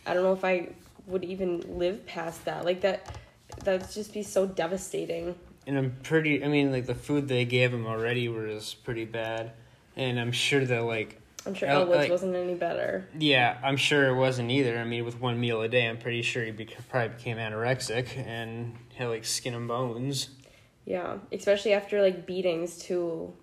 I 0.05 0.13
don't 0.13 0.23
know 0.23 0.33
if 0.33 0.43
I 0.43 0.69
would 1.07 1.23
even 1.23 1.77
live 1.77 2.05
past 2.05 2.45
that. 2.45 2.65
Like 2.65 2.81
that, 2.81 3.17
that'd 3.63 3.89
just 3.89 4.13
be 4.13 4.23
so 4.23 4.45
devastating. 4.45 5.35
And 5.65 5.77
I'm 5.77 5.95
pretty. 6.03 6.43
I 6.43 6.47
mean, 6.47 6.71
like 6.71 6.85
the 6.85 6.95
food 6.95 7.27
they 7.27 7.45
gave 7.45 7.73
him 7.73 7.85
already 7.87 8.27
was 8.27 8.73
pretty 8.73 9.05
bad, 9.05 9.51
and 9.95 10.19
I'm 10.19 10.31
sure 10.31 10.65
that 10.65 10.83
like. 10.83 11.19
I'm 11.45 11.53
sure 11.53 11.67
El- 11.67 11.81
Elwood's 11.81 11.97
like- 11.97 12.09
wasn't 12.11 12.35
any 12.35 12.53
better. 12.55 13.05
Yeah, 13.19 13.57
I'm 13.63 13.75
sure 13.77 14.07
it 14.07 14.15
wasn't 14.15 14.49
either. 14.49 14.77
I 14.77 14.85
mean, 14.85 15.03
with 15.03 15.19
one 15.19 15.39
meal 15.39 15.61
a 15.61 15.67
day, 15.67 15.87
I'm 15.89 15.97
pretty 15.97 16.21
sure 16.21 16.43
he 16.43 16.51
bec 16.51 16.69
probably 16.89 17.15
became 17.15 17.35
anorexic 17.37 18.17
and 18.17 18.75
had 18.95 19.07
like 19.07 19.25
skin 19.25 19.53
and 19.53 19.67
bones. 19.67 20.29
Yeah, 20.85 21.17
especially 21.31 21.73
after 21.73 22.01
like 22.01 22.25
beatings 22.25 22.77
too. 22.77 23.33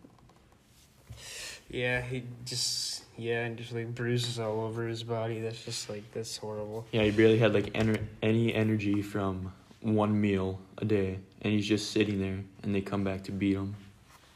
Yeah, 1.70 2.00
he 2.00 2.24
just 2.44 3.04
yeah, 3.16 3.44
and 3.44 3.56
just 3.56 3.72
like 3.72 3.94
bruises 3.94 4.38
all 4.38 4.60
over 4.62 4.86
his 4.86 5.02
body. 5.02 5.40
That's 5.40 5.64
just 5.64 5.88
like 5.88 6.10
that's 6.12 6.36
horrible. 6.36 6.86
Yeah, 6.92 7.02
he 7.02 7.10
barely 7.10 7.38
had 7.38 7.54
like 7.54 7.72
ener- 7.74 8.02
any 8.22 8.52
energy 8.54 9.02
from 9.02 9.52
one 9.80 10.20
meal 10.20 10.58
a 10.78 10.84
day, 10.84 11.18
and 11.42 11.52
he's 11.52 11.66
just 11.66 11.90
sitting 11.90 12.20
there, 12.20 12.40
and 12.62 12.74
they 12.74 12.80
come 12.80 13.04
back 13.04 13.24
to 13.24 13.32
beat 13.32 13.54
him. 13.54 13.74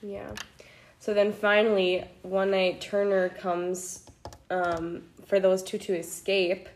Yeah. 0.03 0.31
So 0.99 1.13
then 1.13 1.33
finally, 1.33 2.05
one 2.23 2.51
night 2.51 2.81
Turner 2.81 3.29
comes 3.29 4.05
um, 4.51 5.03
for 5.27 5.41
those 5.41 5.63
two 5.63 5.79
to 5.79 5.95
escape, 5.95 6.69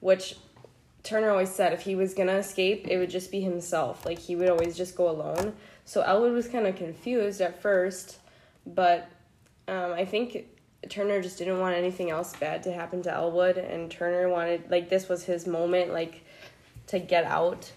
which 0.00 0.36
Turner 1.02 1.30
always 1.30 1.54
said 1.54 1.72
if 1.72 1.82
he 1.82 1.94
was 1.94 2.14
gonna 2.14 2.34
escape, 2.36 2.88
it 2.88 2.98
would 2.98 3.10
just 3.10 3.30
be 3.30 3.40
himself. 3.40 4.04
Like 4.04 4.18
he 4.18 4.34
would 4.34 4.48
always 4.48 4.76
just 4.76 4.96
go 4.96 5.08
alone. 5.08 5.54
So 5.84 6.00
Elwood 6.00 6.32
was 6.32 6.48
kind 6.48 6.66
of 6.66 6.74
confused 6.74 7.40
at 7.40 7.62
first, 7.62 8.18
but 8.66 9.08
um, 9.68 9.92
I 9.92 10.04
think 10.04 10.46
Turner 10.88 11.22
just 11.22 11.38
didn't 11.38 11.60
want 11.60 11.76
anything 11.76 12.10
else 12.10 12.34
bad 12.36 12.62
to 12.64 12.72
happen 12.72 13.02
to 13.02 13.12
Elwood, 13.12 13.56
and 13.56 13.90
Turner 13.90 14.28
wanted 14.28 14.70
like 14.70 14.88
this 14.88 15.08
was 15.08 15.24
his 15.24 15.46
moment, 15.46 15.92
like 15.92 16.24
to 16.88 16.98
get 16.98 17.24
out. 17.24 17.70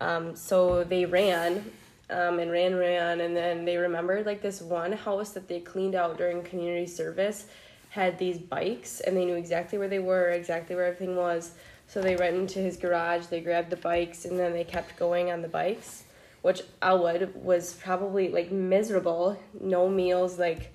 Um, 0.00 0.34
so 0.34 0.84
they 0.84 1.04
ran, 1.04 1.64
um, 2.08 2.38
and 2.38 2.50
ran, 2.50 2.74
ran, 2.74 3.20
and 3.20 3.36
then 3.36 3.64
they 3.64 3.76
remembered 3.76 4.26
like 4.26 4.42
this 4.42 4.60
one 4.60 4.92
house 4.92 5.30
that 5.30 5.48
they 5.48 5.60
cleaned 5.60 5.94
out 5.94 6.18
during 6.18 6.42
community 6.42 6.86
service 6.86 7.46
had 7.90 8.18
these 8.18 8.38
bikes, 8.38 9.00
and 9.00 9.16
they 9.16 9.24
knew 9.24 9.34
exactly 9.34 9.76
where 9.78 9.88
they 9.88 9.98
were, 9.98 10.30
exactly 10.30 10.76
where 10.76 10.86
everything 10.86 11.16
was. 11.16 11.52
So 11.88 12.00
they 12.00 12.14
went 12.14 12.36
into 12.36 12.60
his 12.60 12.76
garage, 12.76 13.26
they 13.26 13.40
grabbed 13.40 13.70
the 13.70 13.76
bikes, 13.76 14.24
and 14.24 14.38
then 14.38 14.52
they 14.52 14.62
kept 14.62 14.96
going 14.96 15.32
on 15.32 15.42
the 15.42 15.48
bikes, 15.48 16.04
which 16.42 16.62
Elwood 16.82 17.34
was 17.34 17.74
probably 17.74 18.28
like 18.28 18.52
miserable, 18.52 19.36
no 19.60 19.88
meals, 19.88 20.38
like 20.38 20.74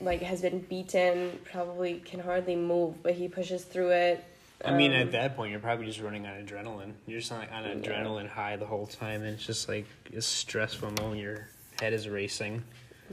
like 0.00 0.20
has 0.22 0.42
been 0.42 0.58
beaten, 0.58 1.38
probably 1.44 2.00
can 2.00 2.18
hardly 2.18 2.56
move, 2.56 3.00
but 3.02 3.14
he 3.14 3.28
pushes 3.28 3.64
through 3.64 3.90
it. 3.90 4.24
I 4.64 4.72
mean, 4.72 4.92
Um, 4.92 4.98
at 4.98 5.12
that 5.12 5.36
point, 5.36 5.50
you're 5.50 5.60
probably 5.60 5.86
just 5.86 6.00
running 6.00 6.26
on 6.26 6.44
adrenaline. 6.44 6.94
You're 7.06 7.20
just 7.20 7.30
like 7.30 7.52
on 7.52 7.64
an 7.64 7.82
Yeah. 7.82 7.90
adrenaline 7.90 8.28
high 8.28 8.56
the 8.56 8.66
whole 8.66 8.86
time, 8.86 9.22
and 9.22 9.34
it's 9.34 9.46
just 9.46 9.68
like 9.68 9.86
a 10.16 10.20
stressful 10.22 10.90
moment. 10.92 11.20
Your 11.20 11.48
head 11.80 11.92
is 11.92 12.08
racing. 12.08 12.64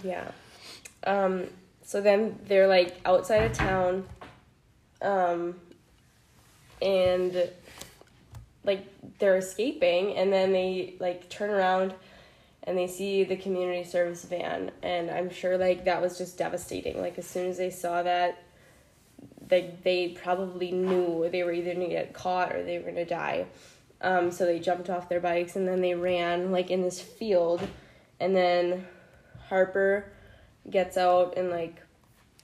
Yeah. 0.04 0.32
Um, 1.04 1.48
so 1.84 2.00
then 2.02 2.40
they're 2.48 2.68
like 2.68 2.96
outside 3.06 3.44
of 3.44 3.54
town. 3.54 4.08
Um, 5.02 5.60
and 6.82 7.50
like 8.64 8.86
they're 9.20 9.38
escaping 9.38 10.16
and 10.16 10.32
then 10.32 10.52
they 10.52 10.96
like 11.00 11.30
turn 11.30 11.50
around 11.50 11.94
and 12.64 12.78
they 12.78 12.88
see 12.88 13.24
the 13.24 13.36
community 13.36 13.84
service 13.84 14.24
van 14.26 14.72
and 14.84 15.10
I'm 15.10 15.30
sure 15.32 15.58
like 15.58 15.86
that 15.86 16.02
was 16.02 16.18
just 16.18 16.38
devastating. 16.38 17.00
Like 17.02 17.18
as 17.18 17.26
soon 17.28 17.48
as 17.50 17.58
they 17.58 17.70
saw 17.72 18.04
that 18.04 18.38
they 19.52 19.76
they 19.84 20.08
probably 20.08 20.72
knew 20.72 21.30
they 21.30 21.44
were 21.44 21.52
either 21.52 21.74
gonna 21.74 21.90
get 21.90 22.14
caught 22.14 22.56
or 22.56 22.64
they 22.64 22.80
were 22.80 22.86
gonna 22.86 23.06
die. 23.06 23.46
Um, 24.00 24.32
so 24.32 24.46
they 24.46 24.58
jumped 24.58 24.90
off 24.90 25.10
their 25.10 25.20
bikes 25.20 25.56
and 25.56 25.68
then 25.68 25.82
they 25.82 25.94
ran 25.94 26.52
like 26.52 26.72
in 26.72 26.82
this 26.82 27.00
field 27.00 27.62
and 28.20 28.36
then 28.36 28.88
Harper 29.50 30.12
gets 30.70 30.98
out 30.98 31.38
and 31.38 31.52
like 31.52 31.76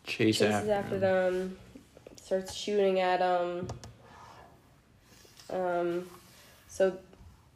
Chase 0.03 0.39
chases 0.39 0.53
after, 0.53 0.71
after 0.71 0.99
them, 0.99 1.57
starts 2.21 2.53
shooting 2.53 2.99
at 2.99 3.19
them. 3.19 3.67
Um, 5.49 6.09
so 6.67 6.97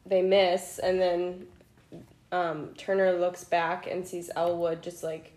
they 0.05 0.21
miss, 0.21 0.79
and 0.79 0.99
then 0.99 1.47
um, 2.31 2.69
Turner 2.77 3.11
looks 3.13 3.43
back 3.43 3.87
and 3.87 4.07
sees 4.07 4.29
Elwood 4.35 4.81
just 4.81 5.03
like 5.03 5.33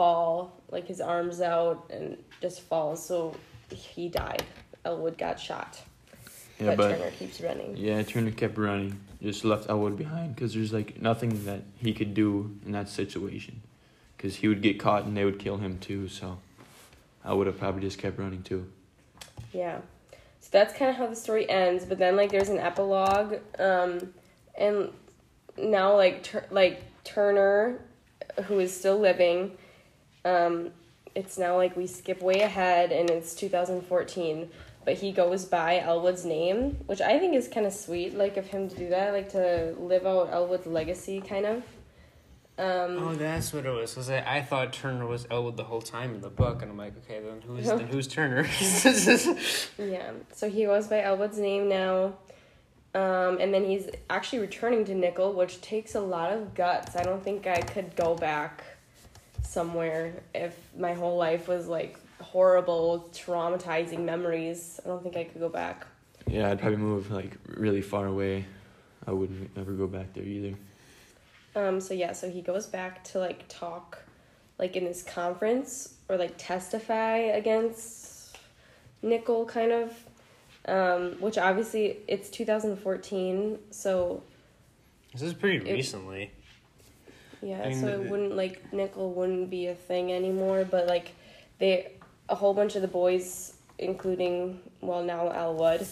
fall, 0.00 0.50
like 0.70 0.86
his 0.86 0.98
arms 1.02 1.42
out, 1.42 1.90
and 1.92 2.16
just 2.40 2.62
falls. 2.62 3.04
So 3.04 3.36
he 3.70 4.08
died. 4.08 4.42
Elwood 4.86 5.18
got 5.18 5.38
shot, 5.38 5.78
Yeah, 6.58 6.68
but, 6.68 6.76
but 6.78 6.96
Turner 6.96 7.10
keeps 7.10 7.38
running. 7.42 7.76
yeah, 7.76 8.02
Turner 8.02 8.30
kept 8.30 8.56
running, 8.56 8.98
just 9.22 9.44
left 9.44 9.68
Elwood 9.68 9.98
behind 9.98 10.34
because 10.34 10.54
there's 10.54 10.72
like 10.72 11.02
nothing 11.02 11.44
that 11.44 11.60
he 11.76 11.92
could 11.92 12.14
do 12.14 12.56
in 12.64 12.72
that 12.72 12.88
situation, 12.88 13.60
because 14.16 14.36
he 14.36 14.48
would 14.48 14.62
get 14.62 14.80
caught 14.80 15.04
and 15.04 15.14
they 15.14 15.26
would 15.26 15.38
kill 15.38 15.58
him 15.58 15.78
too. 15.78 16.08
So 16.08 16.38
I 17.22 17.34
would 17.34 17.46
have 17.46 17.58
probably 17.58 17.82
just 17.82 17.98
kept 17.98 18.18
running 18.18 18.42
too. 18.42 18.72
Yeah. 19.52 19.80
So 20.40 20.48
that's 20.50 20.72
kind 20.72 20.90
of 20.90 20.96
how 20.96 21.08
the 21.08 21.14
story 21.16 21.46
ends. 21.50 21.84
But 21.84 21.98
then 21.98 22.16
like 22.16 22.30
there's 22.30 22.48
an 22.48 22.58
epilogue, 22.58 23.34
um, 23.58 24.14
and 24.56 24.88
now 25.58 25.94
like 25.94 26.22
Tur- 26.22 26.46
like 26.50 26.84
Turner, 27.04 27.82
who 28.44 28.60
is 28.60 28.74
still 28.74 28.98
living, 28.98 29.58
um, 30.24 30.70
it's 31.14 31.38
now 31.38 31.56
like 31.56 31.76
we 31.76 31.86
skip 31.86 32.22
way 32.22 32.40
ahead 32.40 32.92
and 32.92 33.10
it's 33.10 33.34
2014. 33.34 34.50
But 34.84 34.94
he 34.94 35.12
goes 35.12 35.44
by 35.44 35.78
Elwood's 35.80 36.24
name, 36.24 36.78
which 36.86 37.02
I 37.02 37.18
think 37.18 37.34
is 37.34 37.48
kind 37.48 37.66
of 37.66 37.72
sweet, 37.72 38.16
like 38.16 38.38
of 38.38 38.46
him 38.46 38.68
to 38.70 38.76
do 38.76 38.88
that, 38.88 39.12
like 39.12 39.28
to 39.30 39.74
live 39.78 40.06
out 40.06 40.30
Elwood's 40.32 40.66
legacy, 40.66 41.20
kind 41.20 41.44
of. 41.44 41.56
Um, 42.58 42.98
Oh, 42.98 43.14
that's 43.14 43.52
what 43.52 43.66
it 43.66 43.70
was. 43.70 43.94
Cause 43.94 44.08
I, 44.10 44.38
I 44.38 44.42
thought 44.42 44.72
Turner 44.72 45.06
was 45.06 45.26
Elwood 45.30 45.56
the 45.58 45.64
whole 45.64 45.82
time 45.82 46.14
in 46.14 46.22
the 46.22 46.30
book, 46.30 46.62
and 46.62 46.70
I'm 46.70 46.78
like, 46.78 46.94
okay, 47.04 47.20
then 47.20 47.42
who's 47.46 47.66
then 47.66 47.88
who's 47.92 48.06
Turner? 48.06 48.44
Yeah, 49.78 50.12
so 50.32 50.48
he 50.48 50.64
goes 50.64 50.86
by 50.88 51.02
Elwood's 51.02 51.38
name 51.38 51.68
now. 51.68 52.14
Um, 52.94 53.38
and 53.38 53.54
then 53.54 53.64
he's 53.64 53.88
actually 54.08 54.40
returning 54.40 54.84
to 54.86 54.94
Nickel, 54.94 55.32
which 55.32 55.60
takes 55.60 55.94
a 55.94 56.00
lot 56.00 56.32
of 56.32 56.54
guts. 56.54 56.96
I 56.96 57.02
don't 57.02 57.22
think 57.22 57.46
I 57.46 57.60
could 57.60 57.94
go 57.96 58.14
back 58.16 58.64
somewhere 59.50 60.12
if 60.34 60.56
my 60.78 60.92
whole 60.94 61.16
life 61.16 61.48
was 61.48 61.66
like 61.66 61.98
horrible, 62.20 63.08
traumatizing 63.12 64.00
memories. 64.04 64.78
I 64.84 64.88
don't 64.88 65.02
think 65.02 65.16
I 65.16 65.24
could 65.24 65.40
go 65.40 65.48
back. 65.48 65.86
Yeah, 66.26 66.50
I'd 66.50 66.60
probably 66.60 66.76
move 66.78 67.10
like 67.10 67.36
really 67.48 67.82
far 67.82 68.06
away. 68.06 68.44
I 69.06 69.12
wouldn't 69.12 69.50
ever 69.56 69.72
go 69.72 69.86
back 69.88 70.14
there 70.14 70.22
either. 70.24 70.54
Um, 71.56 71.80
so 71.80 71.94
yeah, 71.94 72.12
so 72.12 72.30
he 72.30 72.42
goes 72.42 72.66
back 72.68 73.02
to 73.04 73.18
like 73.18 73.44
talk, 73.48 73.98
like 74.58 74.76
in 74.76 74.84
this 74.84 75.02
conference 75.02 75.94
or 76.08 76.16
like 76.16 76.34
testify 76.38 77.16
against 77.16 78.36
Nickel, 79.02 79.46
kind 79.46 79.72
of. 79.72 79.92
Um, 80.66 81.12
which 81.20 81.38
obviously 81.38 81.96
it's 82.06 82.28
2014, 82.28 83.58
so 83.70 84.22
this 85.12 85.22
is 85.22 85.32
pretty 85.34 85.68
It- 85.68 85.72
recently. 85.72 86.30
Yeah, 87.42 87.62
I 87.62 87.68
mean, 87.70 87.80
so 87.80 87.86
the- 87.86 88.02
it 88.04 88.10
wouldn't 88.10 88.36
like 88.36 88.72
nickel 88.72 89.12
wouldn't 89.12 89.50
be 89.50 89.66
a 89.68 89.74
thing 89.74 90.12
anymore, 90.12 90.64
but 90.70 90.86
like 90.86 91.12
they 91.58 91.92
a 92.28 92.34
whole 92.34 92.54
bunch 92.54 92.76
of 92.76 92.82
the 92.82 92.88
boys, 92.88 93.54
including 93.78 94.60
well 94.80 95.02
now 95.02 95.28
Elwood, 95.28 95.86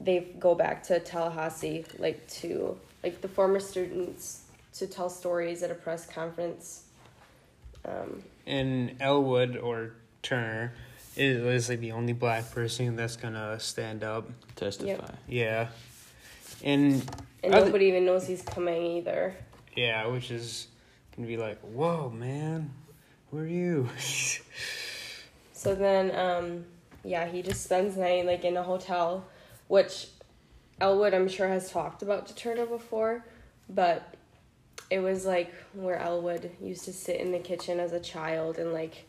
they 0.00 0.20
go 0.38 0.54
back 0.54 0.82
to 0.84 1.00
Tallahassee 1.00 1.84
like 1.98 2.26
to 2.40 2.78
like 3.02 3.20
the 3.20 3.28
former 3.28 3.58
students 3.60 4.42
to 4.74 4.86
tell 4.86 5.08
stories 5.10 5.62
at 5.62 5.70
a 5.70 5.74
press 5.74 6.06
conference. 6.06 6.84
Um, 7.84 8.22
And 8.46 8.96
Elwood 9.00 9.56
or 9.56 9.92
Turner 10.22 10.72
is, 11.16 11.42
is 11.42 11.68
like 11.68 11.80
the 11.80 11.92
only 11.92 12.12
black 12.12 12.50
person 12.52 12.96
that's 12.96 13.16
gonna 13.16 13.58
stand 13.60 14.04
up. 14.04 14.28
Testify. 14.56 15.10
Yeah, 15.28 15.68
and 16.62 17.02
and 17.42 17.54
Other- 17.54 17.66
nobody 17.66 17.86
even 17.86 18.04
knows 18.06 18.26
he's 18.26 18.42
coming 18.42 18.82
either. 18.98 19.34
yeah, 19.74 20.06
which 20.06 20.30
is 20.30 20.68
gonna 21.16 21.28
be 21.28 21.36
like, 21.36 21.60
whoa, 21.60 22.10
man, 22.10 22.70
who 23.30 23.38
are 23.38 23.46
you? 23.46 23.88
So 25.54 25.76
then, 25.76 26.12
um, 26.16 26.64
yeah, 27.04 27.28
he 27.28 27.40
just 27.40 27.62
spends 27.62 27.96
night 27.96 28.26
like 28.26 28.44
in 28.44 28.56
a 28.56 28.64
hotel, 28.64 29.24
which 29.68 30.08
Elwood 30.80 31.14
I'm 31.14 31.28
sure 31.28 31.46
has 31.46 31.70
talked 31.70 32.02
about 32.02 32.36
Turner 32.36 32.66
before, 32.66 33.24
but 33.68 34.12
it 34.90 34.98
was 34.98 35.24
like 35.24 35.54
where 35.72 35.98
Elwood 36.00 36.50
used 36.60 36.84
to 36.86 36.92
sit 36.92 37.20
in 37.20 37.30
the 37.30 37.38
kitchen 37.38 37.78
as 37.78 37.92
a 37.92 38.00
child 38.00 38.58
and 38.58 38.72
like 38.72 39.06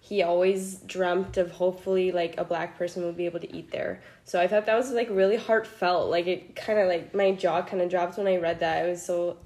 he 0.00 0.22
always 0.22 0.76
dreamt 0.86 1.36
of 1.36 1.50
hopefully 1.50 2.12
like 2.12 2.38
a 2.38 2.44
black 2.44 2.78
person 2.78 3.02
would 3.04 3.16
be 3.16 3.26
able 3.26 3.40
to 3.40 3.52
eat 3.52 3.72
there. 3.72 4.00
So 4.24 4.40
I 4.40 4.46
thought 4.46 4.66
that 4.66 4.76
was 4.76 4.92
like 4.92 5.08
really 5.10 5.36
heartfelt. 5.36 6.08
Like 6.08 6.28
it 6.28 6.54
kind 6.54 6.78
of 6.78 6.86
like 6.86 7.12
my 7.12 7.32
jaw 7.32 7.62
kind 7.62 7.82
of 7.82 7.90
dropped 7.90 8.16
when 8.16 8.28
I 8.28 8.36
read 8.36 8.60
that. 8.60 8.86
It 8.86 8.88
was 8.88 9.04
so 9.04 9.38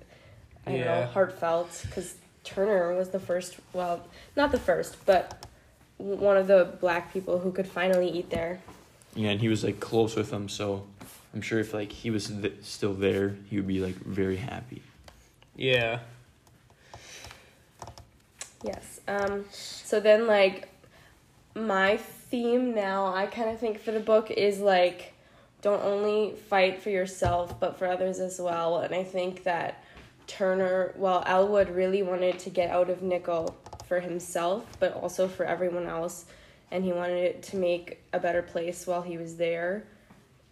I 0.70 0.76
don't 0.76 0.80
Yeah. 0.86 1.00
know 1.00 1.06
heartfelt 1.06 1.82
because 1.86 2.14
Turner 2.44 2.94
was 2.94 3.10
the 3.10 3.20
first. 3.20 3.56
Well, 3.72 4.06
not 4.36 4.52
the 4.52 4.58
first, 4.58 4.96
but 5.04 5.46
one 5.98 6.36
of 6.36 6.46
the 6.46 6.76
black 6.80 7.12
people 7.12 7.40
who 7.40 7.52
could 7.52 7.66
finally 7.66 8.08
eat 8.08 8.30
there. 8.30 8.60
Yeah, 9.14 9.30
and 9.30 9.40
he 9.40 9.48
was 9.48 9.64
like 9.64 9.80
close 9.80 10.14
with 10.16 10.30
them, 10.30 10.48
so 10.48 10.86
I'm 11.34 11.42
sure 11.42 11.58
if 11.60 11.74
like 11.74 11.92
he 11.92 12.10
was 12.10 12.28
th- 12.28 12.54
still 12.62 12.94
there, 12.94 13.36
he 13.48 13.56
would 13.56 13.66
be 13.66 13.80
like 13.80 13.96
very 13.96 14.36
happy. 14.36 14.82
Yeah. 15.56 16.00
Yes. 18.62 19.00
Um, 19.08 19.44
so 19.50 20.00
then, 20.00 20.26
like, 20.26 20.68
my 21.54 21.96
theme 21.96 22.74
now, 22.74 23.14
I 23.14 23.26
kind 23.26 23.50
of 23.50 23.58
think 23.58 23.80
for 23.80 23.90
the 23.90 24.00
book 24.00 24.30
is 24.30 24.60
like, 24.60 25.14
don't 25.62 25.82
only 25.82 26.34
fight 26.48 26.82
for 26.82 26.90
yourself, 26.90 27.58
but 27.58 27.78
for 27.78 27.86
others 27.86 28.18
as 28.20 28.38
well. 28.40 28.78
And 28.78 28.94
I 28.94 29.02
think 29.02 29.44
that 29.44 29.82
Turner, 30.30 30.94
well, 30.96 31.24
Elwood 31.26 31.70
really 31.70 32.04
wanted 32.04 32.38
to 32.38 32.50
get 32.50 32.70
out 32.70 32.88
of 32.88 33.02
Nickel 33.02 33.58
for 33.86 33.98
himself, 33.98 34.64
but 34.78 34.94
also 34.94 35.26
for 35.26 35.44
everyone 35.44 35.86
else. 35.86 36.24
And 36.70 36.84
he 36.84 36.92
wanted 36.92 37.18
it 37.18 37.42
to 37.44 37.56
make 37.56 38.00
a 38.12 38.20
better 38.20 38.40
place 38.40 38.86
while 38.86 39.02
he 39.02 39.18
was 39.18 39.38
there. 39.38 39.86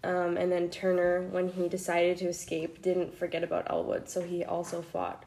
Um, 0.02 0.36
and 0.36 0.50
then 0.50 0.68
Turner, 0.68 1.22
when 1.30 1.48
he 1.48 1.68
decided 1.68 2.18
to 2.18 2.26
escape, 2.26 2.82
didn't 2.82 3.16
forget 3.16 3.44
about 3.44 3.70
Elwood, 3.70 4.08
so 4.08 4.20
he 4.20 4.44
also 4.44 4.82
fought 4.82 5.24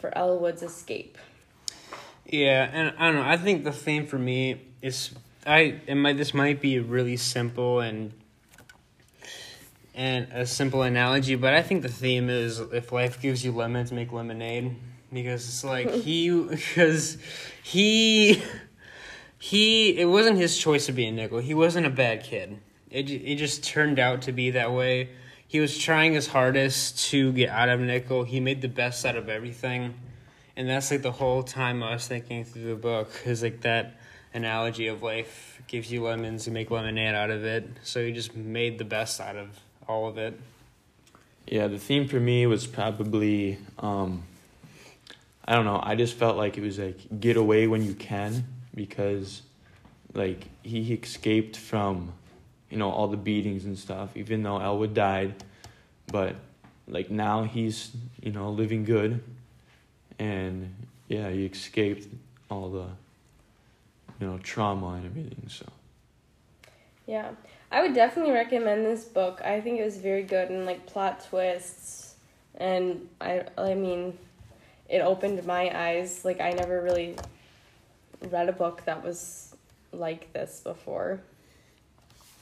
for 0.00 0.16
Elwood's 0.18 0.64
escape. 0.64 1.16
Yeah, 2.24 2.68
and 2.72 2.92
I 2.98 3.06
don't 3.06 3.14
know. 3.14 3.22
I 3.22 3.36
think 3.36 3.62
the 3.62 3.72
theme 3.72 4.04
for 4.04 4.18
me 4.18 4.62
is 4.82 5.12
I 5.46 5.80
it 5.86 5.94
might 5.94 6.16
this 6.16 6.34
might 6.34 6.60
be 6.60 6.80
really 6.80 7.16
simple 7.16 7.78
and 7.78 8.12
and 9.96 10.30
a 10.30 10.46
simple 10.46 10.82
analogy, 10.82 11.34
but 11.36 11.54
I 11.54 11.62
think 11.62 11.82
the 11.82 11.88
theme 11.88 12.28
is 12.28 12.60
if 12.60 12.92
life 12.92 13.20
gives 13.20 13.42
you 13.44 13.50
lemons, 13.50 13.90
make 13.90 14.12
lemonade 14.12 14.76
because 15.10 15.48
it's 15.48 15.64
like 15.64 15.90
he 16.04 16.30
because 16.30 17.16
he 17.62 18.42
he 19.38 19.98
it 19.98 20.04
wasn't 20.04 20.36
his 20.36 20.58
choice 20.58 20.86
to 20.86 20.92
be 20.92 21.06
a 21.06 21.12
nickel. 21.12 21.38
He 21.38 21.54
wasn't 21.54 21.86
a 21.86 21.90
bad 21.90 22.22
kid. 22.22 22.58
It 22.90 23.10
it 23.10 23.36
just 23.36 23.64
turned 23.64 23.98
out 23.98 24.22
to 24.22 24.32
be 24.32 24.50
that 24.50 24.72
way. 24.72 25.08
He 25.48 25.60
was 25.60 25.78
trying 25.78 26.12
his 26.12 26.26
hardest 26.26 27.10
to 27.10 27.32
get 27.32 27.48
out 27.48 27.70
of 27.70 27.80
nickel. 27.80 28.24
He 28.24 28.38
made 28.38 28.60
the 28.60 28.68
best 28.68 29.06
out 29.06 29.16
of 29.16 29.28
everything. 29.30 29.94
And 30.56 30.68
that's 30.68 30.90
like 30.90 31.02
the 31.02 31.12
whole 31.12 31.42
time 31.42 31.82
I 31.82 31.94
was 31.94 32.06
thinking 32.06 32.44
through 32.44 32.64
the 32.64 32.76
book 32.76 33.10
is 33.24 33.42
like 33.42 33.60
that 33.62 33.98
analogy 34.34 34.88
of 34.88 35.02
life 35.02 35.62
gives 35.66 35.90
you 35.90 36.02
lemons, 36.02 36.46
you 36.46 36.52
make 36.52 36.70
lemonade 36.70 37.14
out 37.14 37.30
of 37.30 37.44
it. 37.44 37.68
So 37.82 38.04
he 38.04 38.12
just 38.12 38.34
made 38.34 38.78
the 38.78 38.84
best 38.84 39.20
out 39.20 39.36
of 39.36 39.60
all 39.88 40.08
of 40.08 40.18
it. 40.18 40.38
Yeah, 41.46 41.68
the 41.68 41.78
theme 41.78 42.08
for 42.08 42.18
me 42.18 42.46
was 42.46 42.66
probably 42.66 43.58
um 43.78 44.24
I 45.48 45.54
don't 45.54 45.64
know, 45.64 45.80
I 45.80 45.94
just 45.94 46.14
felt 46.14 46.36
like 46.36 46.58
it 46.58 46.62
was 46.62 46.78
like 46.78 47.20
get 47.20 47.36
away 47.36 47.68
when 47.68 47.84
you 47.84 47.94
can 47.94 48.46
because 48.74 49.42
like 50.12 50.48
he 50.62 50.92
escaped 50.92 51.56
from 51.56 52.12
you 52.70 52.78
know 52.78 52.90
all 52.90 53.08
the 53.08 53.16
beatings 53.16 53.64
and 53.64 53.78
stuff 53.78 54.16
even 54.16 54.42
though 54.42 54.58
Elwood 54.58 54.94
died 54.94 55.34
but 56.10 56.34
like 56.88 57.10
now 57.10 57.44
he's 57.44 57.92
you 58.22 58.32
know 58.32 58.50
living 58.50 58.84
good 58.84 59.22
and 60.18 60.74
yeah, 61.08 61.30
he 61.30 61.44
escaped 61.44 62.08
all 62.50 62.70
the 62.70 62.86
you 64.20 64.26
know 64.26 64.38
trauma 64.38 64.94
and 64.94 65.06
everything 65.06 65.48
so 65.48 65.66
Yeah, 67.06 67.30
I 67.70 67.82
would 67.82 67.94
definitely 67.94 68.32
recommend 68.32 68.84
this 68.84 69.04
book. 69.04 69.40
I 69.44 69.60
think 69.60 69.78
it 69.78 69.84
was 69.84 69.96
very 69.96 70.24
good 70.24 70.50
and 70.50 70.66
like 70.66 70.86
plot 70.86 71.24
twists, 71.28 72.16
and 72.56 73.08
I 73.20 73.44
I 73.56 73.74
mean, 73.74 74.18
it 74.88 75.00
opened 75.00 75.44
my 75.46 75.70
eyes. 75.72 76.24
Like 76.24 76.40
I 76.40 76.50
never 76.50 76.82
really 76.82 77.16
read 78.30 78.48
a 78.48 78.52
book 78.52 78.84
that 78.86 79.04
was 79.04 79.54
like 79.92 80.32
this 80.32 80.60
before. 80.60 81.20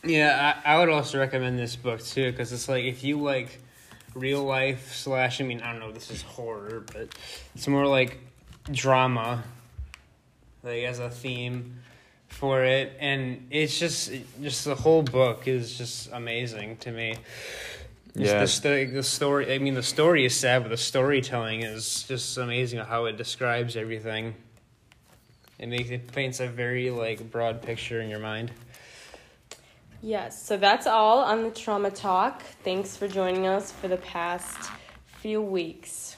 Yeah, 0.02 0.60
I, 0.64 0.74
I 0.74 0.78
would 0.78 0.88
also 0.88 1.18
recommend 1.18 1.58
this 1.58 1.76
book 1.76 2.02
too 2.02 2.30
because 2.30 2.52
it's 2.52 2.68
like 2.68 2.84
if 2.84 3.04
you 3.04 3.20
like 3.20 3.58
real 4.14 4.44
life 4.44 4.94
slash, 4.94 5.40
I 5.40 5.44
mean, 5.44 5.60
I 5.60 5.72
don't 5.72 5.80
know, 5.80 5.92
this 5.92 6.10
is 6.10 6.22
horror, 6.22 6.84
but 6.92 7.08
it's 7.54 7.66
more 7.66 7.86
like 7.86 8.18
drama, 8.70 9.44
like 10.62 10.84
as 10.84 10.98
a 10.98 11.10
theme 11.10 11.80
for 12.34 12.64
it, 12.64 12.96
and 13.00 13.46
it's 13.50 13.78
just 13.78 14.12
just 14.42 14.64
the 14.64 14.74
whole 14.74 15.02
book 15.02 15.46
is 15.46 15.78
just 15.78 16.10
amazing 16.12 16.76
to 16.78 16.90
me. 16.90 17.16
Just 18.16 18.32
Yeah. 18.32 18.40
the, 18.40 18.46
sto- 18.46 18.86
the 18.86 19.02
story. 19.02 19.52
I 19.54 19.58
mean, 19.58 19.74
the 19.74 19.82
story 19.82 20.24
is 20.24 20.36
sad, 20.36 20.62
but 20.62 20.68
the 20.68 20.76
storytelling 20.76 21.62
is 21.62 22.04
just 22.04 22.36
amazing. 22.38 22.80
How 22.80 23.06
it 23.06 23.16
describes 23.16 23.76
everything. 23.76 24.34
It 25.58 25.68
makes 25.68 25.90
it 25.90 26.12
paints 26.12 26.40
a 26.40 26.46
very 26.48 26.90
like 26.90 27.30
broad 27.30 27.62
picture 27.62 28.00
in 28.00 28.08
your 28.10 28.20
mind. 28.20 28.50
Yes, 30.02 30.40
so 30.44 30.56
that's 30.58 30.86
all 30.86 31.20
on 31.20 31.44
the 31.44 31.50
trauma 31.50 31.90
talk. 31.90 32.42
Thanks 32.62 32.96
for 32.96 33.08
joining 33.08 33.46
us 33.46 33.72
for 33.72 33.88
the 33.88 33.96
past 33.96 34.70
few 35.06 35.40
weeks. 35.40 36.16